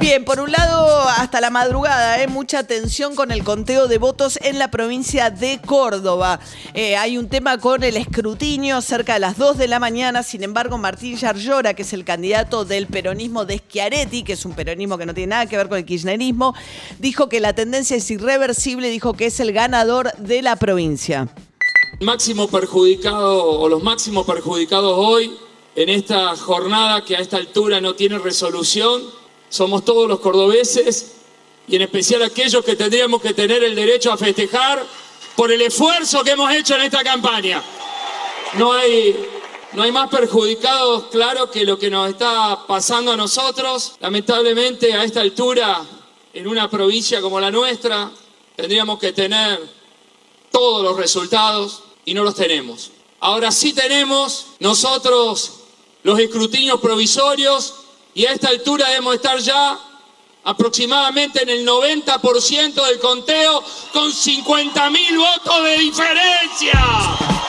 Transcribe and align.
Bien, 0.00 0.24
por 0.24 0.38
un 0.38 0.52
lado, 0.52 1.00
hasta 1.08 1.40
la 1.40 1.50
madrugada, 1.50 2.22
¿eh? 2.22 2.28
mucha 2.28 2.62
tensión 2.62 3.16
con 3.16 3.32
el 3.32 3.42
conteo 3.42 3.88
de 3.88 3.98
votos 3.98 4.38
en 4.42 4.60
la 4.60 4.70
provincia 4.70 5.30
de 5.30 5.60
Córdoba. 5.66 6.38
Eh, 6.72 6.96
hay 6.96 7.18
un 7.18 7.28
tema 7.28 7.58
con 7.58 7.82
el 7.82 7.96
escrutinio 7.96 8.80
cerca 8.80 9.14
de 9.14 9.20
las 9.20 9.36
2 9.36 9.58
de 9.58 9.66
la 9.66 9.80
mañana. 9.80 10.22
Sin 10.22 10.44
embargo, 10.44 10.78
Martín 10.78 11.16
Yarlora, 11.16 11.74
que 11.74 11.82
es 11.82 11.92
el 11.92 12.04
candidato 12.04 12.64
del 12.64 12.86
peronismo 12.86 13.44
de 13.44 13.58
Schiaretti, 13.58 14.22
que 14.22 14.34
es 14.34 14.44
un 14.44 14.52
peronismo 14.52 14.98
que 14.98 15.06
no 15.06 15.14
tiene 15.14 15.30
nada 15.30 15.46
que 15.46 15.56
ver 15.56 15.68
con 15.68 15.78
el 15.78 15.84
kirchnerismo, 15.84 16.54
dijo 17.00 17.28
que 17.28 17.40
la 17.40 17.54
tendencia 17.54 17.96
es 17.96 18.08
irreversible, 18.08 18.90
dijo 18.90 19.14
que 19.14 19.26
es 19.26 19.40
el 19.40 19.52
ganador 19.52 20.12
de 20.16 20.42
la 20.42 20.54
provincia. 20.54 21.26
Máximo 22.00 22.46
perjudicado 22.46 23.44
o 23.44 23.68
los 23.68 23.82
máximos 23.82 24.24
perjudicados 24.24 24.94
hoy 24.96 25.36
en 25.74 25.88
esta 25.88 26.36
jornada 26.36 27.04
que 27.04 27.16
a 27.16 27.20
esta 27.20 27.36
altura 27.36 27.80
no 27.80 27.94
tiene 27.94 28.18
resolución 28.18 29.17
somos 29.48 29.84
todos 29.84 30.08
los 30.08 30.20
cordobeses 30.20 31.12
y 31.66 31.76
en 31.76 31.82
especial 31.82 32.22
aquellos 32.22 32.64
que 32.64 32.76
tendríamos 32.76 33.20
que 33.20 33.34
tener 33.34 33.62
el 33.62 33.74
derecho 33.74 34.10
a 34.10 34.16
festejar 34.16 34.84
por 35.36 35.52
el 35.52 35.60
esfuerzo 35.62 36.24
que 36.24 36.32
hemos 36.32 36.52
hecho 36.52 36.74
en 36.74 36.82
esta 36.82 37.04
campaña. 37.04 37.62
No 38.54 38.72
hay, 38.72 39.14
no 39.72 39.82
hay 39.82 39.92
más 39.92 40.08
perjudicados, 40.08 41.04
claro, 41.10 41.50
que 41.50 41.64
lo 41.64 41.78
que 41.78 41.90
nos 41.90 42.08
está 42.08 42.66
pasando 42.66 43.12
a 43.12 43.16
nosotros. 43.16 43.94
Lamentablemente, 44.00 44.94
a 44.94 45.04
esta 45.04 45.20
altura, 45.20 45.84
en 46.32 46.48
una 46.48 46.70
provincia 46.70 47.20
como 47.20 47.38
la 47.38 47.50
nuestra, 47.50 48.10
tendríamos 48.56 48.98
que 48.98 49.12
tener 49.12 49.60
todos 50.50 50.82
los 50.82 50.96
resultados 50.96 51.82
y 52.04 52.14
no 52.14 52.24
los 52.24 52.34
tenemos. 52.34 52.90
Ahora 53.20 53.52
sí 53.52 53.72
tenemos 53.72 54.46
nosotros 54.60 55.52
los 56.02 56.18
escrutinios 56.18 56.80
provisorios 56.80 57.74
y 58.14 58.26
a 58.26 58.32
esta 58.32 58.48
altura 58.48 58.88
debemos 58.88 59.14
estar 59.14 59.38
ya 59.38 59.78
aproximadamente 60.44 61.42
en 61.42 61.50
el 61.50 61.66
90% 61.66 62.86
del 62.86 62.98
conteo 63.00 63.62
con 63.92 64.10
50 64.10 64.90
mil 64.90 65.18
votos 65.18 65.64
de 65.64 65.78
diferencia. 65.78 66.72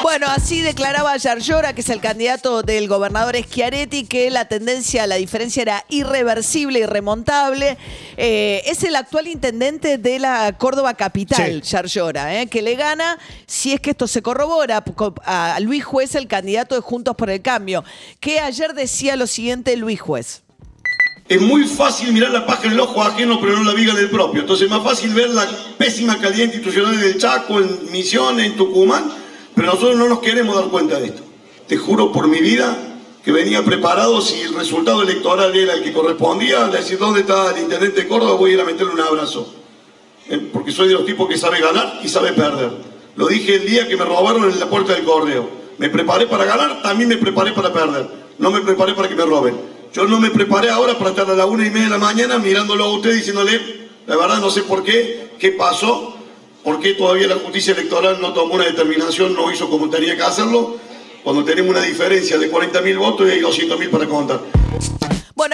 Bueno, 0.02 0.28
así 0.30 0.62
declaraba 0.62 1.16
Yarlora, 1.18 1.74
que 1.74 1.82
es 1.82 1.90
el 1.90 2.00
candidato 2.00 2.62
del 2.62 2.88
gobernador 2.88 3.36
Schiaretti, 3.36 4.06
que 4.06 4.30
la 4.32 4.48
tendencia, 4.48 5.08
la 5.08 5.16
diferencia 5.16 5.62
era 5.62 5.86
irreversible, 5.90 6.80
irremontable. 6.80 7.78
Eh, 8.16 8.62
es 8.66 8.84
el 8.84 8.96
actual 8.96 9.28
intendente 9.28 9.98
de 9.98 10.20
la 10.20 10.58
Córdoba 10.58 10.94
Capital, 10.94 11.62
sí. 11.64 12.00
eh, 12.32 12.48
que 12.50 12.62
le 12.62 12.76
gana, 12.76 13.20
si 13.46 13.73
es 13.73 13.82
que 13.82 13.92
esto 13.92 14.08
se 14.08 14.22
corrobora, 14.22 14.84
a 15.26 15.60
Luis 15.60 15.84
Juez, 15.84 16.16
el 16.16 16.28
candidato 16.28 16.76
de 16.76 16.82
Juntos 16.82 17.16
por 17.16 17.30
el 17.30 17.42
Cambio, 17.42 17.84
que 18.22 18.40
ayer 18.40 18.73
decía 18.73 19.18
lo 19.18 19.28
siguiente 19.28 19.76
Luis 19.76 20.00
Juez. 20.00 20.44
Es 21.30 21.40
muy 21.40 21.66
fácil 21.66 22.12
mirar 22.12 22.32
la 22.32 22.44
paja 22.44 22.66
en 22.66 22.74
el 22.74 22.80
ojo 22.80 23.04
ajeno, 23.04 23.40
pero 23.40 23.56
no 23.56 23.64
la 23.64 23.76
viga 23.76 23.94
del 23.94 24.10
propio. 24.10 24.42
Entonces 24.42 24.66
es 24.66 24.72
más 24.72 24.84
fácil 24.84 25.14
ver 25.14 25.30
la 25.30 25.48
pésima 25.78 26.18
calidad 26.18 26.46
institucional 26.46 27.00
del 27.00 27.20
Chaco, 27.20 27.60
en 27.60 27.92
Misiones, 27.92 28.48
en 28.48 28.58
Tucumán, 28.58 29.12
pero 29.54 29.68
nosotros 29.68 29.96
no 29.96 30.10
nos 30.10 30.20
queremos 30.22 30.56
dar 30.56 30.66
cuenta 30.72 31.00
de 31.00 31.06
esto. 31.06 31.22
Te 31.68 31.78
juro 31.78 32.12
por 32.12 32.28
mi 32.28 32.40
vida 32.40 32.76
que 33.24 33.32
venía 33.32 33.64
preparado 33.64 34.22
si 34.22 34.42
el 34.42 34.56
resultado 34.56 35.04
electoral 35.04 35.56
era 35.56 35.76
el 35.76 35.84
que 35.84 35.94
correspondía, 35.94 36.66
decir 36.66 36.98
dónde 36.98 37.20
está 37.20 37.52
el 37.56 37.62
intendente 37.62 38.02
de 38.02 38.08
Córdoba, 38.08 38.34
voy 38.34 38.50
a 38.50 38.54
ir 38.56 38.62
a 38.62 38.66
meterle 38.66 38.94
un 38.94 39.02
abrazo. 39.02 39.54
Eh, 40.30 40.50
porque 40.52 40.72
soy 40.72 40.88
de 40.88 40.95
los 40.95 41.06
tipos 41.06 41.30
que 41.30 41.38
sabe 41.38 41.62
ganar 41.62 42.00
y 42.04 42.10
sabe 42.10 42.34
perder. 42.34 42.72
Lo 43.16 43.28
dije 43.28 43.58
el 43.58 43.68
día 43.68 43.88
que 43.88 43.95
me 43.95 44.04
robaron 44.04 44.50
en 44.50 44.60
la 44.60 44.68
puerta 44.68 44.95
del 44.95 45.04
correo. 45.04 45.48
Me 45.78 45.89
preparé 45.89 46.26
para 46.26 46.45
ganar, 46.45 46.82
también 46.82 47.08
me 47.08 47.18
preparé 47.18 47.52
para 47.52 47.72
perder. 47.72 48.08
No 48.39 48.50
me 48.50 48.62
preparé 48.62 48.95
para 48.95 49.08
que 49.08 49.16
me 49.16 49.26
roben. 49.26 49.69
Yo 49.92 50.05
no 50.05 50.20
me 50.20 50.30
preparé 50.30 50.70
ahora 50.70 50.98
para 51.00 51.10
estar 51.10 51.30
a 51.30 51.33
la 51.33 51.48
una 51.48 51.66
y 51.66 51.72
media 51.72 51.86
de 51.86 51.89
la 51.89 51.98
mañana 51.98 52.38
mirándolo 52.38 52.83
a 52.83 52.94
usted 52.94 53.11
diciéndole, 53.11 53.60
la 54.05 54.16
verdad 54.17 54.39
no 54.39 54.52
sé 54.52 54.61
por 54.61 54.83
qué, 54.83 55.32
qué 55.39 55.52
pasó, 55.52 56.16
por 56.64 56.80
qué 56.80 56.94
todavía 56.94 57.27
la 57.27 57.38
justicia 57.38 57.73
electoral 57.73 58.22
no 58.22 58.32
tomó 58.32 58.55
una 58.55 58.66
determinación, 58.66 59.33
no 59.33 59.52
hizo 59.52 59.67
como 59.67 59.89
tenía 59.89 60.16
que 60.16 60.22
hacerlo, 60.22 60.77
cuando 61.23 61.44
tenemos 61.44 61.72
una 61.72 61.82
diferencia 61.82 62.38
de 62.38 62.50
40 62.50 62.82
mil 62.82 63.00
votos 63.00 63.27
y 63.27 63.32
hay 63.32 63.39
200 63.39 63.80
mil 63.80 63.89
para 63.89 64.05
contar. 64.05 64.42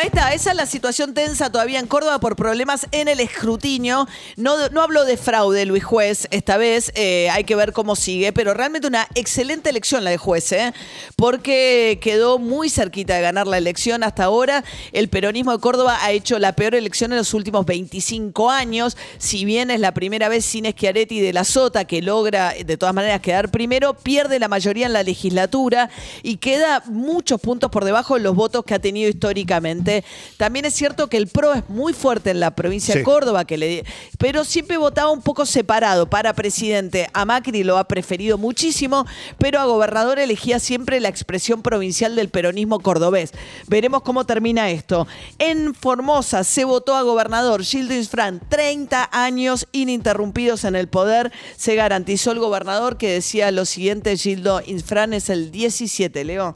Ahí 0.06 0.10
está, 0.14 0.34
esa 0.36 0.52
es 0.52 0.56
la 0.56 0.68
situación 0.68 1.16
tensa 1.16 1.50
todavía 1.50 1.80
en 1.80 1.88
Córdoba 1.88 2.20
por 2.20 2.36
problemas 2.36 2.86
en 2.92 3.08
el 3.08 3.20
escrutinio. 3.20 4.08
No, 4.36 4.70
no 4.70 4.84
hablo 4.84 5.04
de 5.04 5.18
fraude, 5.18 5.66
Luis 5.66 5.84
Juez, 5.84 6.28
esta 6.30 6.58
vez 6.58 6.92
eh, 6.94 7.28
hay 7.32 7.44
que 7.44 7.56
ver 7.56 7.74
cómo 7.74 7.96
sigue, 7.96 8.32
pero 8.32 8.54
realmente 8.54 8.88
una 8.88 9.08
excelente 9.16 9.72
elección 9.72 10.04
la 10.04 10.12
de 10.12 10.18
juez, 10.18 10.52
¿eh? 10.52 10.74
porque 11.16 11.98
quedó 12.04 12.38
muy 12.38 12.70
cerquita 12.70 13.16
de 13.16 13.22
ganar 13.24 13.48
la 13.48 13.58
elección 13.58 14.04
hasta 14.04 14.26
ahora. 14.26 14.64
El 14.92 15.10
peronismo 15.10 15.54
de 15.54 15.58
Córdoba 15.58 15.98
ha 16.00 16.12
hecho 16.12 16.38
la 16.38 16.54
peor 16.54 16.76
elección 16.76 17.12
en 17.12 17.18
los 17.18 17.34
últimos 17.34 17.66
25 17.66 18.52
años, 18.52 18.98
si 19.18 19.44
bien 19.44 19.72
es 19.72 19.80
la 19.80 19.96
primera 19.96 20.30
vez 20.30 20.46
sin 20.46 20.66
Schiaretti 20.66 21.20
de 21.20 21.34
la 21.34 21.44
Sota 21.44 21.86
que 21.86 22.04
logra 22.04 22.54
de 22.54 22.78
todas 22.78 22.94
maneras 22.94 23.22
quedar 23.22 23.50
primero, 23.50 23.96
pierde 23.96 24.38
la 24.38 24.50
mayoría 24.50 24.86
en 24.86 24.94
la 24.94 25.02
legislatura 25.02 25.90
y 26.22 26.38
queda 26.38 26.84
muchos 26.86 27.42
puntos 27.42 27.72
por 27.72 27.86
debajo 27.86 28.14
de 28.14 28.20
los 28.20 28.36
votos 28.36 28.64
que 28.66 28.76
ha 28.76 28.80
tenido 28.80 29.10
históricamente. 29.10 29.95
También 30.38 30.66
es 30.66 30.74
cierto 30.74 31.08
que 31.08 31.18
el 31.18 31.28
PRO 31.28 31.54
es 31.54 31.70
muy 31.70 31.94
fuerte 31.94 32.32
en 32.32 32.40
la 32.40 32.56
provincia 32.56 32.94
sí. 32.94 33.00
de 33.00 33.06
Córdoba, 33.06 33.46
que 33.46 33.58
le, 33.58 33.86
pero 34.18 34.44
siempre 34.44 34.78
votaba 34.78 35.12
un 35.12 35.22
poco 35.22 35.46
separado. 35.46 36.10
Para 36.10 36.34
presidente, 36.34 37.10
a 37.14 37.26
Macri 37.26 37.64
lo 37.64 37.78
ha 37.78 37.88
preferido 37.88 38.38
muchísimo, 38.38 39.06
pero 39.38 39.60
a 39.60 39.66
gobernador 39.66 40.20
elegía 40.20 40.60
siempre 40.60 41.00
la 41.00 41.10
expresión 41.10 41.62
provincial 41.62 42.16
del 42.16 42.30
peronismo 42.30 42.80
cordobés. 42.80 43.32
Veremos 43.68 44.02
cómo 44.02 44.26
termina 44.26 44.70
esto. 44.70 45.08
En 45.40 45.74
Formosa 45.74 46.44
se 46.44 46.66
votó 46.66 46.96
a 46.96 47.02
gobernador 47.02 47.64
Gildo 47.64 47.94
Insfran, 47.94 48.42
30 48.50 49.10
años 49.12 49.68
ininterrumpidos 49.72 50.64
en 50.64 50.76
el 50.76 50.88
poder. 50.88 51.32
Se 51.58 51.76
garantizó 51.76 52.32
el 52.32 52.40
gobernador 52.40 52.98
que 52.98 53.12
decía 53.12 53.52
lo 53.52 53.66
siguiente, 53.66 54.18
Gildo 54.18 54.62
Insfran 54.66 55.14
es 55.14 55.30
el 55.30 55.52
17, 55.52 56.24
Leo. 56.24 56.56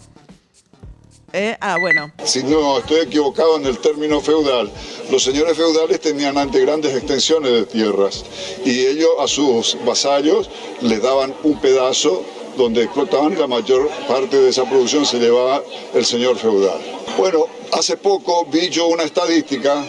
¿Eh? 1.34 1.56
Ah, 1.60 1.78
bueno. 1.80 2.12
Si 2.24 2.44
no 2.44 2.80
estoy 2.80 3.02
equivocado 3.02 3.58
en 3.58 3.66
el 3.66 3.78
término 3.80 4.22
feudal, 4.22 4.72
los 5.12 5.24
señores 5.24 5.58
feudales 5.58 6.00
tenían 6.00 6.38
ante 6.38 6.60
grandes 6.62 6.96
extensiones 6.96 7.52
de 7.52 7.66
tierras 7.66 8.26
y 8.66 8.86
ellos 8.86 9.12
a 9.20 9.28
sus 9.28 9.78
vasallos 9.86 10.50
les 10.82 11.02
daban 11.02 11.34
un 11.44 11.60
pedazo 11.60 12.24
donde 12.58 12.84
explotaban 12.84 13.38
la 13.40 13.48
mayor 13.48 13.90
parte 14.08 14.40
de 14.40 14.50
esa 14.50 14.66
producción 14.66 15.06
se 15.06 15.20
llevaba 15.20 15.64
el 15.94 16.06
señor 16.06 16.38
feudal. 16.38 16.80
Bueno, 17.18 17.46
hace 17.72 17.98
poco 17.98 18.46
vi 18.46 18.70
yo 18.70 18.88
una 18.88 19.04
estadística 19.04 19.86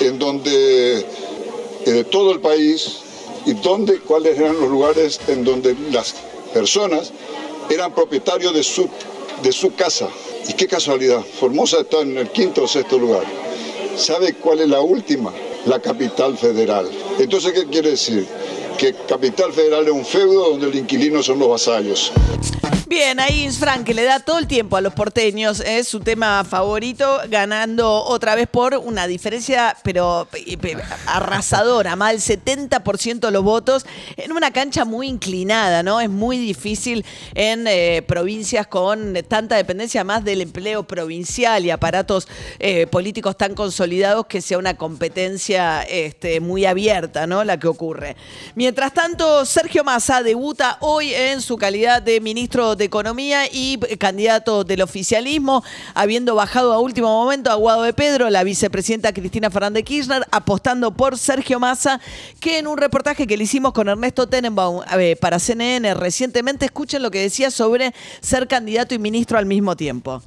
en 0.00 0.18
donde 0.18 1.06
eh, 1.86 2.04
todo 2.10 2.32
el 2.32 2.40
país 2.40 2.98
y 3.46 3.54
donde, 3.54 4.00
cuáles 4.00 4.38
eran 4.38 4.60
los 4.60 4.68
lugares 4.68 5.20
en 5.28 5.44
donde 5.44 5.74
las 5.90 6.14
personas 6.52 7.12
eran 7.70 7.94
propietarios 7.94 8.52
de 8.54 8.62
su, 8.62 8.88
de 9.42 9.52
su 9.52 9.74
casa. 9.74 10.08
Y 10.46 10.52
qué 10.52 10.66
casualidad, 10.66 11.22
Formosa 11.22 11.80
está 11.80 12.00
en 12.00 12.16
el 12.18 12.28
quinto 12.28 12.64
o 12.64 12.68
sexto 12.68 12.98
lugar. 12.98 13.24
¿Sabe 13.96 14.34
cuál 14.34 14.60
es 14.60 14.68
la 14.68 14.80
última? 14.80 15.32
La 15.66 15.80
capital 15.80 16.38
federal. 16.38 16.88
Entonces, 17.18 17.52
¿qué 17.52 17.66
quiere 17.66 17.90
decir? 17.90 18.26
Que 18.78 18.94
capital 19.08 19.52
federal 19.52 19.86
es 19.86 19.92
un 19.92 20.04
feudo 20.04 20.50
donde 20.50 20.68
el 20.68 20.76
inquilino 20.76 21.22
son 21.22 21.38
los 21.40 21.48
vasallos. 21.48 22.12
Bien, 22.88 23.20
ahí 23.20 23.44
Insfran, 23.44 23.84
que 23.84 23.92
le 23.92 24.02
da 24.04 24.20
todo 24.20 24.38
el 24.38 24.46
tiempo 24.46 24.74
a 24.74 24.80
los 24.80 24.94
porteños, 24.94 25.60
es 25.60 25.86
su 25.86 26.00
tema 26.00 26.42
favorito, 26.42 27.20
ganando 27.28 28.02
otra 28.02 28.34
vez 28.34 28.48
por 28.48 28.74
una 28.76 29.06
diferencia, 29.06 29.76
pero 29.82 30.26
arrasadora, 31.04 31.96
más 31.96 32.12
del 32.12 32.40
70% 32.40 33.18
de 33.20 33.30
los 33.30 33.44
votos, 33.44 33.84
en 34.16 34.32
una 34.32 34.52
cancha 34.52 34.86
muy 34.86 35.06
inclinada, 35.06 35.82
¿no? 35.82 36.00
Es 36.00 36.08
muy 36.08 36.38
difícil 36.38 37.04
en 37.34 37.66
eh, 37.66 38.02
provincias 38.08 38.66
con 38.66 39.18
tanta 39.28 39.56
dependencia 39.56 40.02
más 40.02 40.24
del 40.24 40.40
empleo 40.40 40.84
provincial 40.84 41.66
y 41.66 41.70
aparatos 41.70 42.26
eh, 42.58 42.86
políticos 42.86 43.36
tan 43.36 43.54
consolidados 43.54 44.24
que 44.24 44.40
sea 44.40 44.56
una 44.56 44.78
competencia 44.78 45.82
este, 45.82 46.40
muy 46.40 46.64
abierta, 46.64 47.26
¿no? 47.26 47.44
La 47.44 47.60
que 47.60 47.68
ocurre. 47.68 48.16
Mientras 48.54 48.94
tanto, 48.94 49.44
Sergio 49.44 49.84
Massa 49.84 50.22
debuta 50.22 50.78
hoy 50.80 51.12
en 51.12 51.42
su 51.42 51.58
calidad 51.58 52.00
de 52.00 52.22
ministro 52.22 52.77
de 52.78 52.84
Economía 52.84 53.46
y 53.52 53.76
candidato 53.98 54.64
del 54.64 54.82
oficialismo, 54.82 55.62
habiendo 55.94 56.34
bajado 56.34 56.72
a 56.72 56.80
último 56.80 57.08
momento 57.08 57.50
a 57.50 57.56
Guado 57.56 57.82
de 57.82 57.92
Pedro, 57.92 58.30
la 58.30 58.44
vicepresidenta 58.44 59.12
Cristina 59.12 59.50
Fernández 59.50 59.84
Kirchner, 59.84 60.24
apostando 60.30 60.92
por 60.92 61.18
Sergio 61.18 61.60
Massa, 61.60 62.00
que 62.40 62.58
en 62.58 62.66
un 62.66 62.78
reportaje 62.78 63.26
que 63.26 63.36
le 63.36 63.44
hicimos 63.44 63.72
con 63.72 63.88
Ernesto 63.88 64.28
Tenenbaum 64.28 64.82
eh, 64.98 65.16
para 65.20 65.38
CNN 65.38 65.92
recientemente, 65.94 66.64
escuchen 66.64 67.02
lo 67.02 67.10
que 67.10 67.20
decía 67.20 67.50
sobre 67.50 67.92
ser 68.20 68.48
candidato 68.48 68.94
y 68.94 68.98
ministro 68.98 69.36
al 69.36 69.46
mismo 69.46 69.76
tiempo. 69.76 70.22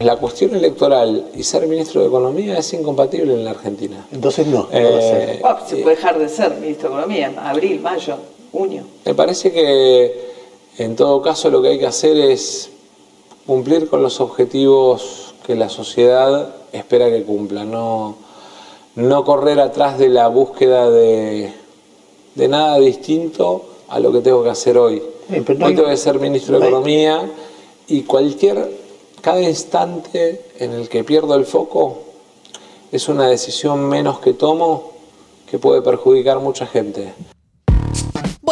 La 0.00 0.16
cuestión 0.16 0.54
electoral 0.54 1.26
y 1.36 1.42
ser 1.44 1.66
ministro 1.68 2.00
de 2.00 2.08
Economía 2.08 2.58
es 2.58 2.72
incompatible 2.72 3.32
en 3.32 3.44
la 3.44 3.52
Argentina. 3.52 4.06
Entonces 4.10 4.46
no. 4.46 4.68
Eh, 4.72 5.40
se 5.66 5.76
puede 5.76 5.96
dejar 5.96 6.18
de 6.18 6.28
ser 6.28 6.56
ministro 6.56 6.88
de 6.88 6.94
Economía 6.96 7.28
en 7.28 7.38
abril, 7.38 7.80
mayo, 7.80 8.18
junio. 8.50 8.84
Me 9.04 9.14
parece 9.14 9.52
que 9.52 10.33
en 10.78 10.96
todo 10.96 11.22
caso 11.22 11.50
lo 11.50 11.62
que 11.62 11.68
hay 11.68 11.78
que 11.78 11.86
hacer 11.86 12.16
es 12.16 12.70
cumplir 13.46 13.88
con 13.88 14.02
los 14.02 14.20
objetivos 14.20 15.34
que 15.46 15.54
la 15.54 15.68
sociedad 15.68 16.54
espera 16.72 17.10
que 17.10 17.22
cumpla, 17.22 17.64
no, 17.64 18.16
no 18.96 19.24
correr 19.24 19.60
atrás 19.60 19.98
de 19.98 20.08
la 20.08 20.28
búsqueda 20.28 20.90
de, 20.90 21.52
de 22.34 22.48
nada 22.48 22.78
distinto 22.78 23.64
a 23.88 24.00
lo 24.00 24.10
que 24.12 24.20
tengo 24.20 24.42
que 24.42 24.50
hacer 24.50 24.78
hoy. 24.78 25.02
Eh, 25.30 25.44
no 25.58 25.66
hoy 25.66 25.72
hay- 25.72 25.76
tengo 25.76 25.88
que 25.88 25.96
ser 25.96 26.18
ministro 26.18 26.58
de 26.58 26.66
Economía 26.66 27.30
y 27.86 28.02
cualquier, 28.02 28.70
cada 29.20 29.42
instante 29.42 30.46
en 30.58 30.72
el 30.72 30.88
que 30.88 31.04
pierdo 31.04 31.34
el 31.34 31.44
foco 31.44 31.98
es 32.90 33.08
una 33.08 33.28
decisión 33.28 33.86
menos 33.88 34.18
que 34.20 34.32
tomo 34.32 34.92
que 35.50 35.58
puede 35.58 35.82
perjudicar 35.82 36.40
mucha 36.40 36.66
gente. 36.66 37.12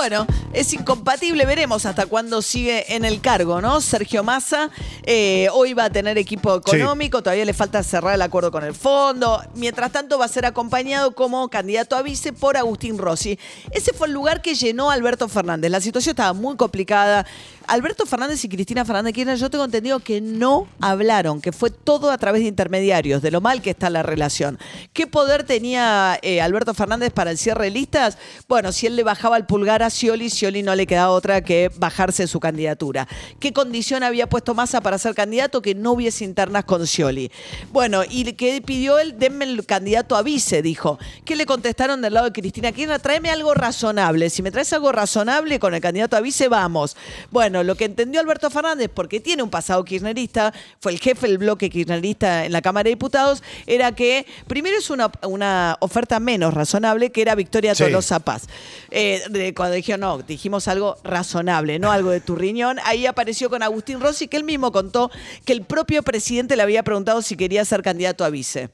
Bueno, 0.02 0.26
es 0.52 0.72
incompatible, 0.72 1.46
veremos 1.46 1.86
hasta 1.86 2.06
cuándo 2.06 2.42
sigue 2.42 2.96
en 2.96 3.04
el 3.04 3.20
cargo, 3.20 3.60
¿no? 3.60 3.80
Sergio 3.80 4.24
Massa 4.24 4.68
eh, 5.04 5.46
hoy 5.52 5.74
va 5.74 5.84
a 5.84 5.90
tener 5.90 6.18
equipo 6.18 6.56
económico, 6.56 7.22
todavía 7.22 7.44
le 7.44 7.52
falta 7.52 7.84
cerrar 7.84 8.16
el 8.16 8.22
acuerdo 8.22 8.50
con 8.50 8.64
el 8.64 8.74
fondo. 8.74 9.40
Mientras 9.54 9.92
tanto 9.92 10.18
va 10.18 10.24
a 10.24 10.28
ser 10.28 10.44
acompañado 10.44 11.14
como 11.14 11.48
candidato 11.48 11.94
a 11.94 12.02
vice 12.02 12.32
por 12.32 12.56
Agustín 12.56 12.98
Rossi. 12.98 13.38
Ese 13.70 13.92
fue 13.92 14.08
el 14.08 14.12
lugar 14.12 14.42
que 14.42 14.56
llenó 14.56 14.90
Alberto 14.90 15.28
Fernández. 15.28 15.70
La 15.70 15.80
situación 15.80 16.14
estaba 16.14 16.32
muy 16.32 16.56
complicada. 16.56 17.24
Alberto 17.66 18.06
Fernández 18.06 18.44
y 18.44 18.48
Cristina 18.48 18.84
Fernández 18.84 19.14
Kirchner, 19.14 19.36
yo 19.36 19.50
tengo 19.50 19.64
entendido 19.64 20.00
que 20.00 20.20
no 20.20 20.66
hablaron, 20.80 21.40
que 21.40 21.52
fue 21.52 21.70
todo 21.70 22.10
a 22.10 22.18
través 22.18 22.42
de 22.42 22.48
intermediarios, 22.48 23.22
de 23.22 23.30
lo 23.30 23.40
mal 23.40 23.62
que 23.62 23.70
está 23.70 23.90
la 23.90 24.02
relación. 24.02 24.58
¿Qué 24.92 25.06
poder 25.06 25.44
tenía 25.44 26.18
eh, 26.22 26.40
Alberto 26.40 26.74
Fernández 26.74 27.12
para 27.12 27.30
el 27.30 27.38
cierre 27.38 27.66
de 27.66 27.70
listas? 27.70 28.18
Bueno, 28.48 28.72
si 28.72 28.86
él 28.86 28.96
le 28.96 29.02
bajaba 29.02 29.36
el 29.36 29.46
pulgar 29.46 29.82
a 29.82 29.90
Scioli, 29.90 30.30
Scioli 30.30 30.62
no 30.62 30.74
le 30.74 30.86
quedaba 30.86 31.10
otra 31.10 31.42
que 31.42 31.70
bajarse 31.76 32.26
su 32.26 32.40
candidatura. 32.40 33.06
¿Qué 33.40 33.52
condición 33.52 34.02
había 34.02 34.28
puesto 34.28 34.54
Massa 34.54 34.80
para 34.80 34.98
ser 34.98 35.14
candidato? 35.14 35.62
Que 35.62 35.74
no 35.74 35.92
hubiese 35.92 36.24
internas 36.24 36.64
con 36.64 36.86
Scioli. 36.86 37.30
Bueno, 37.70 38.02
y 38.08 38.32
que 38.32 38.60
pidió 38.62 38.98
él, 38.98 39.18
denme 39.18 39.44
el 39.44 39.66
candidato 39.66 40.16
a 40.16 40.22
vice, 40.22 40.62
dijo. 40.62 40.98
¿Qué 41.24 41.36
le 41.36 41.46
contestaron 41.46 42.00
del 42.00 42.14
lado 42.14 42.26
de 42.26 42.32
Cristina 42.32 42.72
Kirchner? 42.72 43.00
Tráeme 43.00 43.30
algo 43.30 43.54
razonable. 43.54 44.30
Si 44.30 44.42
me 44.42 44.50
traes 44.50 44.72
algo 44.72 44.92
razonable 44.92 45.58
con 45.58 45.74
el 45.74 45.80
candidato 45.80 46.16
a 46.16 46.20
vice, 46.20 46.48
vamos. 46.48 46.96
Bueno, 47.30 47.51
lo 47.62 47.74
que 47.74 47.84
entendió 47.84 48.20
Alberto 48.20 48.50
Fernández, 48.50 48.90
porque 48.94 49.20
tiene 49.20 49.42
un 49.42 49.50
pasado 49.50 49.84
kirchnerista, 49.84 50.52
fue 50.80 50.92
el 50.92 50.98
jefe 51.00 51.26
del 51.26 51.38
bloque 51.38 51.68
kirchnerista 51.70 52.44
en 52.46 52.52
la 52.52 52.62
Cámara 52.62 52.84
de 52.84 52.90
Diputados, 52.90 53.42
era 53.66 53.92
que 53.92 54.26
primero 54.46 54.78
es 54.78 54.90
una, 54.90 55.10
una 55.22 55.76
oferta 55.80 56.20
menos 56.20 56.54
razonable, 56.54 57.10
que 57.10 57.22
era 57.22 57.34
Victoria 57.34 57.74
Sí. 57.74 57.84
Tolosa 57.84 58.20
Paz. 58.20 58.46
Eh, 58.90 59.22
de- 59.30 59.54
cuando 59.54 59.74
dijeron, 59.74 60.00
no, 60.00 60.18
dijimos 60.18 60.68
algo 60.68 60.96
razonable, 61.04 61.78
no 61.78 61.90
algo 61.92 62.10
de 62.10 62.20
tu 62.20 62.36
riñón, 62.36 62.78
ahí 62.84 63.06
apareció 63.06 63.50
con 63.50 63.62
Agustín 63.62 64.00
Rossi, 64.00 64.28
que 64.28 64.36
él 64.36 64.44
mismo 64.44 64.72
contó 64.72 65.10
que 65.44 65.52
el 65.52 65.62
propio 65.62 66.02
presidente 66.02 66.56
le 66.56 66.62
había 66.62 66.82
preguntado 66.82 67.22
si 67.22 67.36
quería 67.36 67.64
ser 67.64 67.82
candidato 67.82 68.24
a 68.24 68.30
vice. 68.30 68.70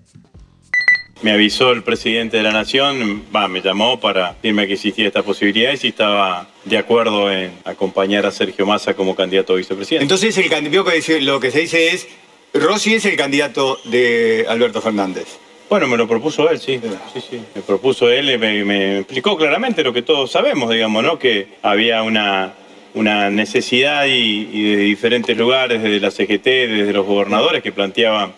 Me 1.20 1.32
avisó 1.32 1.72
el 1.72 1.82
presidente 1.82 2.36
de 2.36 2.44
la 2.44 2.52
Nación, 2.52 3.24
va, 3.34 3.48
me 3.48 3.60
llamó 3.60 3.98
para 3.98 4.34
decirme 4.34 4.68
que 4.68 4.74
existía 4.74 5.08
esta 5.08 5.24
posibilidad 5.24 5.72
y 5.72 5.76
si 5.76 5.88
estaba 5.88 6.46
de 6.64 6.78
acuerdo 6.78 7.32
en 7.32 7.50
acompañar 7.64 8.24
a 8.24 8.30
Sergio 8.30 8.66
Massa 8.66 8.94
como 8.94 9.16
candidato 9.16 9.54
a 9.54 9.56
vicepresidente. 9.56 10.04
Entonces 10.04 10.38
el 10.38 10.48
candidato 10.48 10.90
lo 11.20 11.40
que 11.40 11.50
se 11.50 11.60
dice 11.60 11.88
es, 11.88 12.06
Rossi 12.54 12.94
es 12.94 13.04
el 13.04 13.16
candidato 13.16 13.80
de 13.86 14.46
Alberto 14.48 14.80
Fernández. 14.80 15.38
Bueno, 15.68 15.88
me 15.88 15.96
lo 15.96 16.06
propuso 16.06 16.48
él, 16.48 16.60
sí. 16.60 16.80
sí, 17.12 17.20
sí. 17.30 17.40
Me 17.54 17.62
propuso 17.62 18.08
él 18.08 18.30
y 18.30 18.38
me, 18.38 18.64
me 18.64 18.98
explicó 19.00 19.36
claramente 19.36 19.82
lo 19.82 19.92
que 19.92 20.02
todos 20.02 20.30
sabemos, 20.30 20.70
digamos, 20.70 21.02
¿no? 21.02 21.18
Que 21.18 21.48
había 21.62 22.02
una, 22.02 22.54
una 22.94 23.28
necesidad 23.28 24.06
y, 24.06 24.48
y 24.50 24.62
de 24.76 24.82
diferentes 24.84 25.36
lugares, 25.36 25.82
desde 25.82 26.00
la 26.00 26.10
CGT, 26.10 26.44
desde 26.44 26.92
los 26.92 27.04
gobernadores, 27.04 27.62
que 27.62 27.70
planteaban 27.72 28.32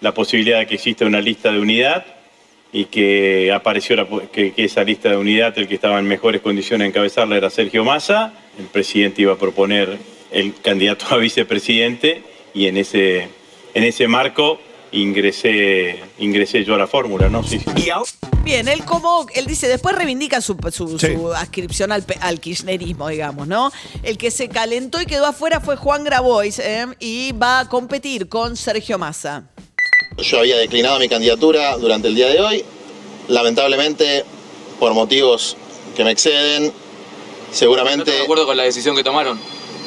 la 0.00 0.12
posibilidad 0.12 0.58
de 0.58 0.66
que 0.66 0.74
exista 0.74 1.04
una 1.04 1.20
lista 1.20 1.50
de 1.50 1.58
unidad 1.60 2.04
y 2.72 2.86
que 2.86 3.52
apareció 3.52 3.96
la 3.96 4.06
que, 4.32 4.52
que 4.52 4.64
esa 4.64 4.84
lista 4.84 5.08
de 5.10 5.16
unidad, 5.16 5.56
el 5.56 5.66
que 5.68 5.74
estaba 5.76 5.98
en 5.98 6.06
mejores 6.06 6.40
condiciones 6.42 6.84
de 6.84 6.88
encabezarla 6.90 7.36
era 7.36 7.48
Sergio 7.50 7.84
Massa. 7.84 8.32
El 8.58 8.66
presidente 8.66 9.22
iba 9.22 9.32
a 9.32 9.36
proponer 9.38 9.98
el 10.30 10.54
candidato 10.60 11.06
a 11.10 11.16
vicepresidente 11.16 12.22
y 12.52 12.66
en 12.66 12.76
ese, 12.76 13.28
en 13.74 13.84
ese 13.84 14.08
marco 14.08 14.60
ingresé, 14.92 16.00
ingresé 16.18 16.64
yo 16.64 16.74
a 16.74 16.78
la 16.78 16.86
fórmula, 16.86 17.28
¿no? 17.28 17.42
Sí. 17.42 17.60
Bien, 18.44 18.68
él 18.68 18.84
como, 18.84 19.26
él 19.34 19.46
dice, 19.46 19.66
después 19.66 19.96
reivindica 19.96 20.40
su, 20.40 20.56
su, 20.70 20.98
Sí. 20.98 21.14
su 21.14 21.32
adscripción 21.32 21.90
al, 21.92 22.04
al 22.20 22.40
kirchnerismo, 22.40 23.08
digamos, 23.08 23.48
¿no? 23.48 23.72
El 24.02 24.18
que 24.18 24.30
se 24.30 24.48
calentó 24.48 25.00
y 25.02 25.06
quedó 25.06 25.26
afuera 25.26 25.60
fue 25.60 25.76
Juan 25.76 26.04
Grabois, 26.04 26.58
¿eh? 26.60 26.86
y 27.00 27.32
va 27.32 27.60
a 27.60 27.68
competir 27.68 28.28
con 28.28 28.56
Sergio 28.56 28.98
Massa. 28.98 29.44
Yo 30.18 30.38
había 30.38 30.56
declinado 30.56 30.98
mi 30.98 31.08
candidatura 31.08 31.76
durante 31.76 32.08
el 32.08 32.14
día 32.14 32.28
de 32.28 32.40
hoy. 32.40 32.64
Lamentablemente, 33.28 34.24
por 34.80 34.94
motivos 34.94 35.56
que 35.94 36.04
me 36.04 36.10
exceden, 36.10 36.72
seguramente... 37.52 38.10
de 38.10 38.22
acuerdo 38.22 38.46
con 38.46 38.56
la 38.56 38.62
decisión 38.62 38.96
que 38.96 39.04
tomaron? 39.04 39.38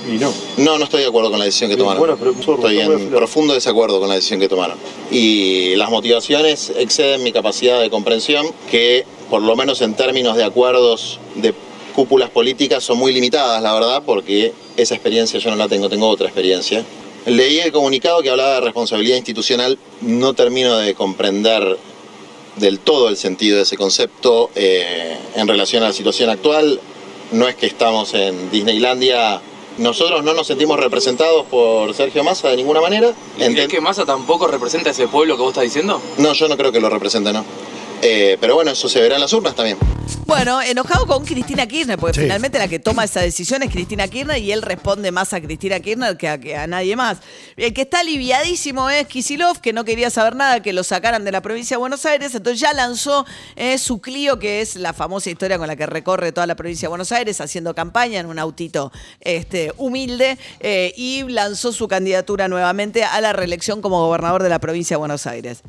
Y 0.07 0.17
no. 0.17 0.31
No, 0.57 0.77
no 0.77 0.83
estoy 0.83 1.01
de 1.01 1.07
acuerdo 1.07 1.31
con 1.31 1.39
la 1.39 1.45
decisión 1.45 1.71
que 1.71 1.77
tomaron. 1.77 1.99
Bueno, 1.99 2.17
Estoy 2.39 2.77
no 2.77 2.93
en 2.93 3.09
profundo 3.09 3.53
desacuerdo 3.55 3.99
con 3.99 4.07
la 4.07 4.15
decisión 4.15 4.39
que 4.39 4.47
tomaron. 4.47 4.77
Y 5.09 5.75
las 5.75 5.89
motivaciones 5.89 6.71
exceden 6.77 7.23
mi 7.23 7.31
capacidad 7.31 7.81
de 7.81 7.89
comprensión, 7.89 8.45
que 8.69 9.05
por 9.31 9.41
lo 9.41 9.55
menos 9.55 9.81
en 9.81 9.95
términos 9.95 10.37
de 10.37 10.43
acuerdos 10.43 11.19
de 11.35 11.53
cúpulas 11.95 12.29
políticas 12.29 12.83
son 12.83 12.99
muy 12.99 13.13
limitadas, 13.13 13.61
la 13.63 13.73
verdad, 13.73 14.03
porque 14.05 14.53
esa 14.77 14.93
experiencia 14.93 15.39
yo 15.39 15.49
no 15.49 15.55
la 15.55 15.67
tengo, 15.67 15.89
tengo 15.89 16.07
otra 16.07 16.27
experiencia. 16.27 16.85
Leí 17.25 17.59
el 17.59 17.71
comunicado 17.71 18.21
que 18.21 18.29
hablaba 18.29 18.55
de 18.55 18.61
responsabilidad 18.61 19.17
institucional, 19.17 19.77
no 20.01 20.33
termino 20.33 20.77
de 20.77 20.93
comprender 20.95 21.77
del 22.55 22.79
todo 22.79 23.09
el 23.09 23.17
sentido 23.17 23.57
de 23.57 23.63
ese 23.63 23.77
concepto 23.77 24.49
eh, 24.55 25.17
en 25.35 25.47
relación 25.47 25.83
a 25.83 25.87
la 25.87 25.93
situación 25.93 26.29
actual. 26.29 26.79
No 27.31 27.47
es 27.47 27.55
que 27.55 27.67
estamos 27.67 28.13
en 28.13 28.49
Disneylandia. 28.51 29.39
Nosotros 29.77 30.23
no 30.23 30.33
nos 30.33 30.47
sentimos 30.47 30.77
representados 30.79 31.45
por 31.45 31.93
Sergio 31.93 32.23
Massa 32.23 32.49
de 32.49 32.57
ninguna 32.57 32.81
manera. 32.81 33.13
¿Crees 33.37 33.51
Enten- 33.51 33.67
que 33.69 33.79
Massa 33.79 34.05
tampoco 34.05 34.47
representa 34.47 34.89
a 34.89 34.91
ese 34.91 35.07
pueblo 35.07 35.35
que 35.37 35.41
vos 35.43 35.51
estás 35.51 35.63
diciendo? 35.63 36.01
No, 36.17 36.33
yo 36.33 36.47
no 36.49 36.57
creo 36.57 36.71
que 36.71 36.79
lo 36.81 36.89
represente, 36.89 37.31
¿no? 37.31 37.45
Eh, 38.01 38.37
pero 38.39 38.55
bueno, 38.55 38.71
eso 38.71 38.87
se 38.87 39.01
verá 39.01 39.15
en 39.15 39.21
las 39.21 39.33
urnas 39.33 39.55
también. 39.55 39.77
Bueno, 40.25 40.61
enojado 40.61 41.05
con 41.05 41.25
Cristina 41.25 41.67
Kirchner, 41.67 41.97
porque 41.97 42.15
Sí. 42.15 42.21
finalmente 42.21 42.57
la 42.59 42.67
que 42.67 42.79
toma 42.79 43.03
esa 43.03 43.19
decisión 43.21 43.63
es 43.63 43.71
Cristina 43.71 44.07
Kirchner 44.07 44.37
y 44.37 44.51
él 44.51 44.61
responde 44.61 45.11
más 45.11 45.33
a 45.33 45.41
Cristina 45.41 45.79
Kirchner 45.79 46.17
que 46.17 46.29
a, 46.29 46.39
que 46.39 46.55
a 46.55 46.67
nadie 46.67 46.95
más. 46.95 47.17
El 47.57 47.73
que 47.73 47.81
está 47.81 47.99
aliviadísimo 48.01 48.89
es 48.89 49.07
Kisilov, 49.07 49.59
que 49.59 49.73
no 49.73 49.85
quería 49.85 50.09
saber 50.09 50.35
nada 50.35 50.61
que 50.61 50.71
lo 50.71 50.83
sacaran 50.83 51.25
de 51.25 51.31
la 51.31 51.41
provincia 51.41 51.75
de 51.75 51.79
Buenos 51.79 52.05
Aires, 52.05 52.33
entonces 52.35 52.59
ya 52.59 52.73
lanzó 52.73 53.25
eh, 53.55 53.77
su 53.77 54.01
Clio, 54.01 54.39
que 54.39 54.61
es 54.61 54.75
la 54.75 54.93
famosa 54.93 55.29
historia 55.29 55.57
con 55.57 55.67
la 55.67 55.75
que 55.75 55.85
recorre 55.85 56.31
toda 56.31 56.47
la 56.47 56.55
provincia 56.55 56.85
de 56.87 56.89
Buenos 56.89 57.11
Aires 57.11 57.41
haciendo 57.41 57.73
campaña 57.75 58.19
en 58.19 58.27
un 58.27 58.39
autito 58.39 58.91
este, 59.21 59.73
humilde, 59.77 60.37
eh, 60.59 60.93
y 60.95 61.23
lanzó 61.23 61.71
su 61.73 61.87
candidatura 61.87 62.47
nuevamente 62.47 63.03
a 63.03 63.19
la 63.21 63.33
reelección 63.33 63.81
como 63.81 64.05
gobernador 64.05 64.43
de 64.43 64.49
la 64.49 64.59
provincia 64.59 64.95
de 64.95 64.99
Buenos 64.99 65.25
Aires. 65.27 65.63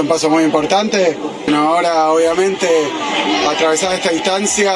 Un 0.00 0.06
paso 0.06 0.30
muy 0.30 0.44
importante. 0.44 1.18
Ahora 1.52 2.12
obviamente 2.12 2.68
atravesar 3.48 3.94
esta 3.94 4.10
distancia, 4.10 4.72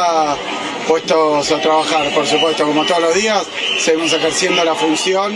puestos 0.88 1.52
a 1.52 1.60
trabajar, 1.60 2.12
por 2.12 2.26
supuesto, 2.26 2.66
como 2.66 2.84
todos 2.84 3.02
los 3.02 3.14
días, 3.14 3.46
seguimos 3.78 4.12
ejerciendo 4.12 4.64
la 4.64 4.74
función 4.74 5.32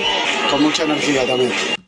con 0.51 0.63
mucha 0.63 0.83
energía 0.83 1.25
también. 1.25 1.86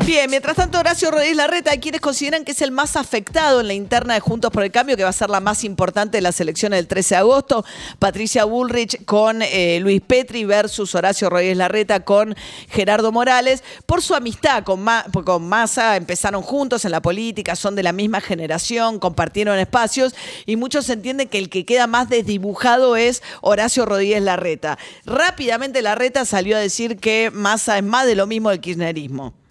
Bien, 0.00 0.28
mientras 0.28 0.56
tanto, 0.56 0.78
Horacio 0.80 1.10
Rodríguez 1.12 1.36
Larreta, 1.36 1.70
hay 1.70 1.78
quienes 1.78 2.00
consideran 2.00 2.44
que 2.44 2.52
es 2.52 2.60
el 2.60 2.72
más 2.72 2.96
afectado 2.96 3.60
en 3.60 3.68
la 3.68 3.72
interna 3.74 4.14
de 4.14 4.20
Juntos 4.20 4.50
por 4.50 4.62
el 4.64 4.70
Cambio, 4.72 4.96
que 4.96 5.04
va 5.04 5.10
a 5.10 5.12
ser 5.12 5.30
la 5.30 5.40
más 5.40 5.62
importante 5.64 6.18
de 6.18 6.22
las 6.22 6.40
elecciones 6.40 6.78
del 6.78 6.88
13 6.88 7.14
de 7.14 7.18
agosto. 7.20 7.64
Patricia 8.00 8.44
Bullrich 8.44 9.04
con 9.04 9.42
eh, 9.42 9.78
Luis 9.80 10.00
Petri 10.00 10.44
versus 10.44 10.94
Horacio 10.96 11.30
Rodríguez 11.30 11.56
Larreta 11.56 12.00
con 12.00 12.34
Gerardo 12.68 13.12
Morales. 13.12 13.62
Por 13.86 14.02
su 14.02 14.14
amistad 14.14 14.64
con, 14.64 14.80
Ma- 14.82 15.04
con 15.24 15.48
Massa, 15.48 15.96
empezaron 15.96 16.42
juntos 16.42 16.84
en 16.84 16.90
la 16.90 17.00
política, 17.00 17.54
son 17.54 17.76
de 17.76 17.84
la 17.84 17.92
misma 17.92 18.20
generación, 18.20 18.98
compartieron 18.98 19.56
espacios 19.58 20.14
y 20.46 20.56
muchos 20.56 20.90
entienden 20.90 21.28
que 21.28 21.38
el 21.38 21.48
que 21.48 21.64
queda 21.64 21.86
más 21.86 22.08
desdibujado 22.08 22.96
es 22.96 23.22
Horacio 23.40 23.86
Rodríguez 23.86 24.22
Larreta. 24.22 24.78
Rápidamente 25.06 25.80
Larreta 25.80 26.24
salió 26.24 26.56
a 26.56 26.60
decir 26.60 26.98
que 26.98 27.30
Massa 27.32 27.78
es 27.78 27.84
más 27.84 28.04
de 28.06 28.16
lo 28.16 28.26
mismo 28.26 28.50
del 28.50 28.60
kirchnerismo. 28.60 29.41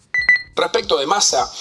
Respecto 0.56 0.98
de 0.98 1.06
Massa, 1.06 1.52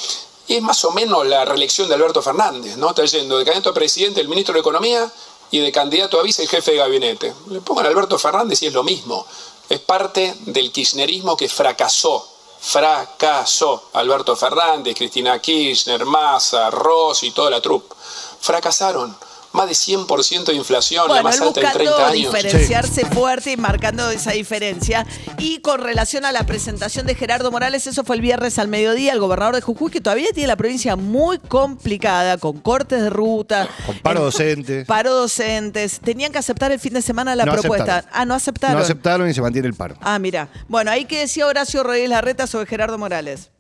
es 0.49 0.63
más 0.63 0.85
o 0.85 0.91
menos 0.91 1.27
la 1.27 1.45
reelección 1.45 1.89
de 1.89 1.95
Alberto 1.95 2.23
Fernández, 2.23 2.77
¿no? 2.77 2.91
Está 2.91 3.05
yendo 3.05 3.39
de 3.39 3.45
candidato 3.45 3.71
a 3.71 3.75
presidente 3.75 4.21
el 4.21 4.29
ministro 4.29 4.55
de 4.55 4.61
Economía 4.61 5.11
y 5.51 5.61
de 5.61 5.73
candidato 5.73 6.19
a 6.19 6.23
vice 6.23 6.43
el 6.43 6.49
jefe 6.49 6.73
de 6.73 6.79
gabinete. 6.79 7.35
Le 7.49 7.61
pongan 7.61 7.87
a 7.87 7.89
Alberto 7.89 8.19
Fernández 8.19 8.63
y 8.63 8.67
es 8.67 8.73
lo 8.73 8.83
mismo. 8.83 9.27
Es 9.69 9.79
parte 9.81 10.35
del 10.41 10.73
kirchnerismo 10.73 11.37
que 11.37 11.49
fracasó. 11.49 12.27
Fracasó. 12.61 13.91
Alberto 13.93 14.35
Fernández, 14.37 14.97
Cristina 14.97 15.39
Kirchner, 15.39 16.05
Massa, 16.05 16.71
Ross 16.71 17.23
y 17.23 17.31
toda 17.31 17.51
la 17.51 17.61
troupe. 17.61 17.95
Fracasaron. 18.41 19.17
Más 19.53 19.67
de 19.67 19.73
100% 19.75 20.45
de 20.45 20.55
inflación, 20.55 21.03
la 21.09 21.15
Bueno, 21.15 21.25
más 21.25 21.41
alta 21.41 21.61
en 21.61 21.67
buscando 21.67 21.97
30 21.97 22.07
años. 22.09 22.33
diferenciarse 22.33 23.05
fuerte 23.07 23.51
y 23.51 23.57
marcando 23.57 24.09
esa 24.11 24.31
diferencia. 24.31 25.05
Y 25.39 25.59
con 25.59 25.81
relación 25.81 26.25
a 26.25 26.31
la 26.31 26.47
presentación 26.47 27.05
de 27.05 27.17
Gerardo 27.17 27.51
Morales, 27.51 27.87
eso 27.89 28.05
fue 28.05 28.15
el 28.15 28.23
viernes 28.23 28.61
al 28.61 28.69
mediodía, 28.69 29.13
el 29.13 29.19
gobernador 29.19 29.57
de 29.57 29.61
Jujuy, 29.61 29.91
que 29.91 30.01
todavía 30.01 30.29
tiene 30.33 30.47
la 30.47 30.55
provincia 30.57 30.95
muy 30.95 31.39
complicada, 31.39 32.39
con 32.39 32.61
cortes 32.61 33.03
de 33.03 33.11
ruta, 33.11 33.69
Con 33.87 33.99
paro 33.99 34.21
docente. 34.23 34.85
paro 34.87 35.13
docentes. 35.15 35.99
Tenían 35.99 36.31
que 36.31 36.39
aceptar 36.39 36.71
el 36.71 36.79
fin 36.79 36.95
de 36.95 37.03
semana 37.03 37.35
la 37.35 37.45
No 37.45 37.53
propuesta. 37.53 37.97
aceptaron. 37.99 38.11
Ah, 38.21 38.25
no 38.25 38.35
aceptaron. 38.35 38.77
No 38.77 38.83
aceptaron 38.85 39.29
y 39.29 39.35
se 39.35 39.43
mantiene 39.43 39.67
el 39.67 39.75
paro. 39.75 39.97
Ah, 40.01 40.19
mira. 40.21 40.49
Bueno, 40.69 40.93
ahí 40.93 41.07
que 41.07 41.19
decía 41.19 41.47
Horacio 41.47 41.83
Rodríguez 41.83 42.11
Larreta 42.11 42.47
sobre 42.47 42.67
Gerardo 42.67 42.99
Morales. 42.99 43.51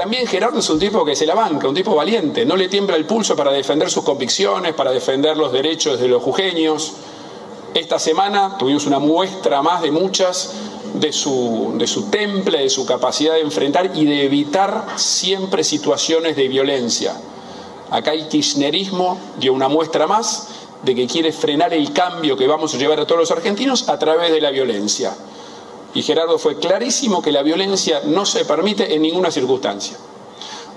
También 0.00 0.26
Gerardo 0.26 0.60
es 0.60 0.70
un 0.70 0.78
tipo 0.78 1.04
que 1.04 1.14
se 1.14 1.26
la 1.26 1.34
banca, 1.34 1.68
un 1.68 1.74
tipo 1.74 1.94
valiente, 1.94 2.46
no 2.46 2.56
le 2.56 2.70
tiembla 2.70 2.96
el 2.96 3.04
pulso 3.04 3.36
para 3.36 3.52
defender 3.52 3.90
sus 3.90 4.02
convicciones, 4.02 4.72
para 4.72 4.92
defender 4.92 5.36
los 5.36 5.52
derechos 5.52 6.00
de 6.00 6.08
los 6.08 6.22
jujeños. 6.22 6.94
Esta 7.74 7.98
semana 7.98 8.56
tuvimos 8.56 8.86
una 8.86 8.98
muestra 8.98 9.60
más 9.60 9.82
de 9.82 9.90
muchas 9.90 10.54
de 10.94 11.12
su, 11.12 11.74
de 11.76 11.86
su 11.86 12.08
temple, 12.08 12.62
de 12.62 12.70
su 12.70 12.86
capacidad 12.86 13.34
de 13.34 13.40
enfrentar 13.42 13.90
y 13.94 14.06
de 14.06 14.24
evitar 14.24 14.86
siempre 14.96 15.62
situaciones 15.62 16.34
de 16.34 16.48
violencia. 16.48 17.20
Acá 17.90 18.14
el 18.14 18.26
kirchnerismo 18.26 19.18
dio 19.36 19.52
una 19.52 19.68
muestra 19.68 20.06
más 20.06 20.48
de 20.82 20.94
que 20.94 21.06
quiere 21.06 21.30
frenar 21.30 21.74
el 21.74 21.92
cambio 21.92 22.38
que 22.38 22.46
vamos 22.46 22.72
a 22.72 22.78
llevar 22.78 23.00
a 23.00 23.06
todos 23.06 23.20
los 23.20 23.30
argentinos 23.32 23.90
a 23.90 23.98
través 23.98 24.32
de 24.32 24.40
la 24.40 24.50
violencia. 24.50 25.14
Y 25.94 26.02
Gerardo 26.02 26.38
fue 26.38 26.58
clarísimo 26.58 27.22
que 27.22 27.32
la 27.32 27.42
violencia 27.42 28.02
no 28.04 28.24
se 28.24 28.44
permite 28.44 28.94
en 28.94 29.02
ninguna 29.02 29.30
circunstancia. 29.30 29.96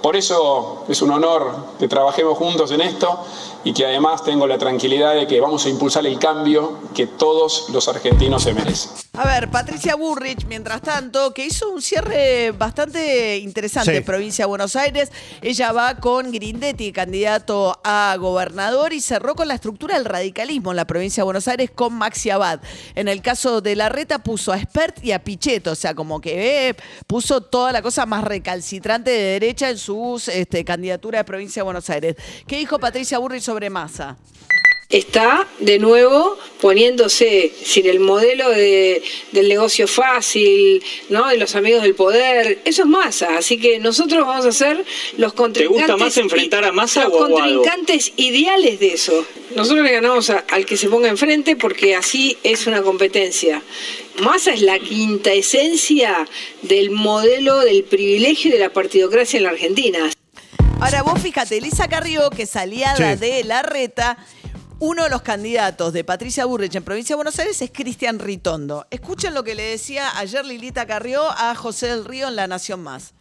Por 0.02 0.18
eso 0.18 0.84
es 0.90 1.02
un 1.02 1.12
honor 1.12 1.56
que 1.80 1.88
trabajemos 1.88 2.38
juntos 2.38 2.72
en 2.72 2.82
esto 2.82 3.20
y 3.64 3.74
que 3.74 3.86
además 3.86 4.24
tengo 4.24 4.48
la 4.48 4.58
tranquilidad 4.58 5.16
de 5.16 5.28
que 5.28 5.40
vamos 5.40 5.66
a 5.66 5.70
impulsar 5.70 6.06
el 6.06 6.20
cambio 6.20 6.80
que 6.94 7.08
todos 7.08 7.68
los 7.72 7.88
argentinos 7.88 8.44
se 8.44 8.54
merecen. 8.54 8.92
A 9.14 9.26
ver, 9.28 9.50
Patricia 9.52 9.96
Burrich, 9.96 10.46
mientras 10.48 10.82
tanto, 10.82 11.34
que 11.34 11.46
hizo 11.46 11.70
un 11.70 11.82
cierre 11.82 12.52
bastante 12.52 13.38
interesante 13.38 13.92
Sí. 13.92 13.98
en 13.98 14.04
provincia 14.04 14.46
de 14.46 14.50
Buenos 14.50 14.76
Aires. 14.76 15.12
Ella 15.42 15.72
va 15.72 15.96
con 15.98 16.32
Grindetti, 16.32 16.92
candidato 16.92 17.80
a 17.84 18.16
gobernador, 18.20 18.92
y 18.92 19.02
cerró 19.02 19.36
con 19.36 19.48
la 19.48 19.54
estructura 19.54 19.96
del 19.96 20.06
radicalismo 20.06 20.72
en 20.72 20.78
la 20.78 20.86
provincia 20.86 21.22
de 21.22 21.26
Buenos 21.26 21.48
Aires 21.48 21.70
con 21.74 21.94
Maxi 21.94 22.32
Abad. 22.32 22.60
En 22.96 23.08
el 23.08 23.22
caso 23.22 23.62
de 23.62 23.76
la 23.76 23.90
reta 23.90 24.20
puso 24.24 24.52
a 24.52 24.60
Spert 24.60 25.04
y 25.04 25.12
a 25.12 25.24
Pichetto, 25.24 25.72
o 25.72 25.76
sea, 25.76 25.94
como 25.94 26.20
que 26.20 26.70
eh, 26.70 26.76
puso 27.06 27.42
toda 27.42 27.72
la 27.72 27.82
cosa 27.82 28.06
más 28.08 28.24
recalcitrante 28.24 29.12
de 29.12 29.24
derecha 29.40 29.70
en 29.70 29.78
sus 29.78 30.28
este, 30.28 30.66
candidaturas 30.66 31.20
de 31.20 31.24
provincia 31.26 31.62
de 31.62 31.66
Buenos 31.66 31.90
Aires. 31.90 32.16
¿Qué 32.48 32.58
dijo 32.58 32.80
Patricia 32.80 33.20
Burrich 33.20 33.44
sobre 33.54 33.70
Massa? 33.70 34.18
está 34.90 35.48
de 35.60 35.80
nuevo 35.80 36.38
poniéndose 36.62 37.52
sin 37.66 37.88
el 37.88 38.00
modelo 38.00 38.48
de, 38.50 39.02
del 39.32 39.48
negocio 39.50 39.88
fácil, 39.88 40.84
¿no? 41.10 41.28
de 41.30 41.38
los 41.38 41.56
amigos 41.56 41.82
del 41.82 41.96
poder. 41.96 42.60
Eso 42.64 42.84
es 42.84 42.88
masa. 42.88 43.38
Así 43.38 43.58
que 43.60 43.80
nosotros 43.80 44.22
vamos 44.28 44.46
a 44.46 44.52
ser 44.52 44.86
los 45.18 45.34
contrincantes. 45.34 45.88
gusta 45.88 45.98
más 45.98 46.16
enfrentar 46.18 46.64
a 46.66 46.72
Massa 46.72 47.06
los 47.06 47.14
o 47.14 47.24
a 47.24 47.28
Guado? 47.28 47.56
contrincantes 47.64 48.14
ideales 48.18 48.80
de 48.80 48.94
eso. 48.94 49.26
Nosotros 49.56 49.84
le 49.84 49.94
ganamos 49.94 50.30
a- 50.30 50.46
al 50.52 50.64
que 50.68 50.78
se 50.78 50.88
ponga 50.90 51.10
enfrente 51.10 51.56
porque 51.56 51.96
así 51.96 52.38
es 52.44 52.68
una 52.68 52.84
competencia. 52.84 53.64
Massa 54.22 54.54
es 54.54 54.62
la 54.62 54.78
quinta 54.78 55.34
esencia 55.34 56.28
del 56.62 56.92
modelo 56.92 57.62
del 57.62 57.84
privilegio 57.84 58.50
y 58.50 58.54
de 58.54 58.60
la 58.60 58.72
partidocracia 58.72 59.38
en 59.38 59.44
la 59.44 59.50
Argentina. 59.50 60.12
Ahora 60.84 61.02
vos 61.02 61.22
fíjate, 61.22 61.58
Elisa 61.60 61.88
Carrió, 61.88 62.30
que 62.30 62.46
salía 62.46 62.94
Sí. 62.98 63.04
de 63.18 63.46
la 63.46 63.62
reta, 63.62 64.18
uno 64.80 65.06
de 65.06 65.10
los 65.10 65.22
candidatos 65.22 65.94
de 65.94 66.04
Patricia 66.04 66.44
Burrich 66.44 66.76
en 66.76 66.84
provincia 66.84 67.14
de 67.14 67.16
Buenos 67.16 67.40
Aires 67.40 67.62
es 67.62 67.72
Cristian 67.72 68.20
Ritondo. 68.20 68.86
Escuchen 68.92 69.34
lo 69.34 69.46
que 69.46 69.56
le 69.56 69.64
decía 69.64 70.18
ayer 70.18 70.46
Lilita 70.46 70.86
Carrió 70.86 71.22
a 71.32 71.56
José 71.56 71.88
del 71.88 72.04
Río 72.04 72.28
en 72.28 72.36
La 72.36 72.48
Nación 72.48 72.84
Más. 72.84 73.14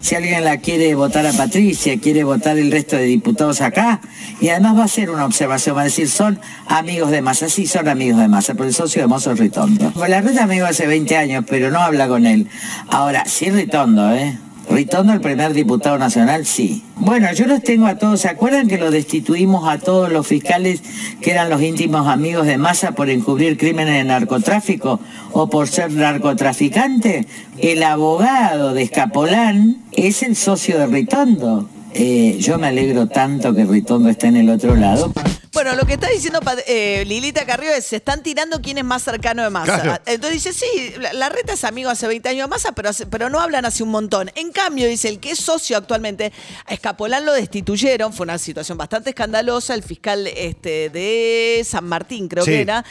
Si 0.00 0.16
alguien 0.16 0.44
la 0.44 0.56
quiere 0.56 0.96
votar 0.96 1.24
a 1.24 1.32
Patricia, 1.32 2.00
quiere 2.00 2.24
votar 2.24 2.58
el 2.58 2.72
resto 2.72 2.96
de 2.96 3.04
diputados 3.04 3.60
acá, 3.60 4.00
y 4.40 4.48
además 4.48 4.76
va 4.76 4.84
a 4.84 4.88
ser 4.88 5.08
una 5.10 5.24
observación, 5.24 5.76
va 5.76 5.82
a 5.82 5.84
decir, 5.84 6.10
son 6.10 6.40
amigos 6.66 7.12
de 7.12 7.22
Massa, 7.22 7.48
sí 7.48 7.68
son 7.68 7.86
amigos 7.88 8.18
de 8.20 8.26
Massa, 8.26 8.54
pero 8.54 8.64
el 8.66 8.74
socio 8.74 9.02
de 9.02 9.06
Mozo 9.06 9.30
es 9.30 9.38
Ritondo. 9.38 9.92
Pues 9.92 10.10
la 10.10 10.20
red 10.20 10.36
amigo 10.38 10.66
hace 10.66 10.88
20 10.88 11.16
años, 11.16 11.44
pero 11.48 11.70
no 11.70 11.78
habla 11.78 12.08
con 12.08 12.26
él. 12.26 12.48
Ahora, 12.88 13.24
sí 13.26 13.48
Ritondo, 13.52 14.12
¿eh? 14.12 14.36
Ritondo, 14.70 15.12
el 15.12 15.20
primer 15.20 15.52
diputado 15.52 15.98
nacional, 15.98 16.46
sí. 16.46 16.82
Bueno, 16.96 17.32
yo 17.34 17.46
los 17.46 17.62
tengo 17.62 17.86
a 17.86 17.96
todos. 17.96 18.20
¿Se 18.20 18.28
acuerdan 18.28 18.68
que 18.68 18.78
lo 18.78 18.90
destituimos 18.90 19.68
a 19.68 19.78
todos 19.78 20.10
los 20.10 20.26
fiscales 20.26 20.82
que 21.20 21.32
eran 21.32 21.50
los 21.50 21.60
íntimos 21.62 22.06
amigos 22.06 22.46
de 22.46 22.58
Massa 22.58 22.92
por 22.92 23.10
encubrir 23.10 23.58
crímenes 23.58 23.94
de 23.94 24.04
narcotráfico 24.04 25.00
o 25.32 25.48
por 25.48 25.68
ser 25.68 25.92
narcotraficante? 25.92 27.26
El 27.58 27.82
abogado 27.82 28.72
de 28.72 28.82
Escapolán 28.82 29.78
es 29.92 30.22
el 30.22 30.36
socio 30.36 30.78
de 30.78 30.86
Ritondo. 30.86 31.68
Eh, 31.94 32.36
yo 32.40 32.58
me 32.58 32.68
alegro 32.68 33.08
tanto 33.08 33.54
que 33.54 33.64
Ritondo 33.64 34.08
esté 34.08 34.28
en 34.28 34.36
el 34.36 34.48
otro 34.48 34.76
lado. 34.76 35.12
Bueno, 35.52 35.74
lo 35.74 35.84
que 35.84 35.92
está 35.94 36.08
diciendo 36.08 36.40
eh, 36.66 37.04
Lilita 37.06 37.44
Carrió 37.44 37.72
es, 37.74 37.84
se 37.84 37.96
están 37.96 38.22
tirando 38.22 38.62
quién 38.62 38.78
es 38.78 38.84
más 38.84 39.02
cercano 39.02 39.42
de 39.42 39.50
Massa. 39.50 39.82
Claro. 39.82 40.02
Entonces 40.06 40.42
dice, 40.42 40.52
sí, 40.54 40.94
la, 40.98 41.12
la 41.12 41.28
reta 41.28 41.52
es 41.52 41.64
amigo 41.64 41.90
hace 41.90 42.06
20 42.06 42.26
años 42.30 42.46
de 42.48 42.50
Massa, 42.50 42.72
pero, 42.72 42.88
hace- 42.88 43.04
pero 43.04 43.28
no 43.28 43.38
hablan 43.38 43.66
hace 43.66 43.82
un 43.82 43.90
montón. 43.90 44.30
En 44.34 44.50
cambio, 44.50 44.88
dice, 44.88 45.08
el 45.10 45.20
que 45.20 45.32
es 45.32 45.38
socio 45.40 45.76
actualmente, 45.76 46.32
a 46.64 46.72
Escapolán 46.72 47.26
lo 47.26 47.34
destituyeron, 47.34 48.14
fue 48.14 48.24
una 48.24 48.38
situación 48.38 48.78
bastante 48.78 49.10
escandalosa, 49.10 49.74
el 49.74 49.82
fiscal 49.82 50.26
este, 50.26 50.88
de 50.88 51.62
San 51.68 51.84
Martín, 51.84 52.28
creo 52.28 52.44
Sí. 52.46 52.52
que 52.52 52.60
era, 52.62 52.84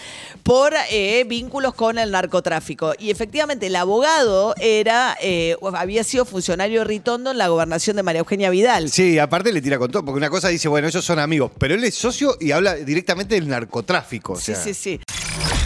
por 0.43 0.73
eh, 0.91 1.23
vínculos 1.27 1.73
con 1.73 1.97
el 1.97 2.11
narcotráfico. 2.11 2.93
Y 2.99 3.09
efectivamente, 3.09 3.67
el 3.67 3.75
abogado 3.75 4.53
era, 4.59 5.17
eh, 5.19 5.55
había 5.73 6.03
sido 6.03 6.25
funcionario 6.25 6.83
Ritondo 6.83 7.31
en 7.31 7.39
la 7.39 7.47
gobernación 7.47 7.95
de 7.95 8.03
María 8.03 8.19
Eugenia 8.19 8.51
Vidal. 8.51 8.91
Sí, 8.91 9.17
aparte 9.17 9.51
le 9.51 9.63
tira 9.63 9.79
con 9.79 9.89
todo, 9.91 10.05
porque 10.05 10.17
una 10.19 10.29
cosa 10.29 10.49
dice, 10.49 10.67
bueno, 10.67 10.87
ellos 10.87 11.03
son 11.03 11.17
amigos, 11.17 11.51
pero 11.57 11.73
él 11.73 11.83
es 11.83 11.95
socio 11.95 12.37
y 12.39 12.50
habla 12.51 12.75
directamente 12.75 13.35
del 13.35 13.47
narcotráfico. 13.47 14.33
o 14.33 14.39
Sí, 14.39 14.53
sí, 14.55 14.73
sí. 14.73 14.99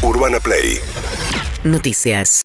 Urbana 0.01 0.39
Play 0.39 0.79
Noticias. 1.63 2.43